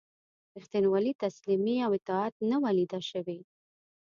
[0.55, 3.39] ریښتینولي، تسلیمي او اطاعت نه وه لیده شوي.